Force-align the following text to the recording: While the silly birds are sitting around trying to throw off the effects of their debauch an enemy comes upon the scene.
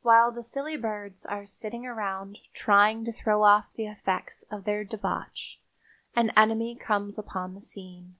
While 0.00 0.32
the 0.32 0.42
silly 0.42 0.76
birds 0.76 1.24
are 1.24 1.46
sitting 1.46 1.86
around 1.86 2.38
trying 2.52 3.04
to 3.04 3.12
throw 3.12 3.44
off 3.44 3.66
the 3.76 3.86
effects 3.86 4.42
of 4.50 4.64
their 4.64 4.82
debauch 4.82 5.60
an 6.16 6.30
enemy 6.30 6.74
comes 6.74 7.16
upon 7.16 7.54
the 7.54 7.62
scene. 7.62 8.16